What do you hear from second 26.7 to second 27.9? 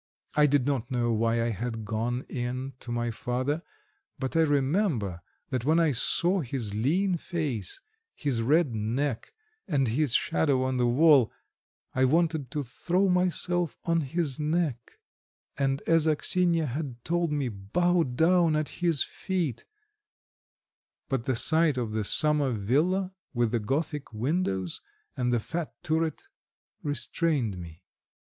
restrained me.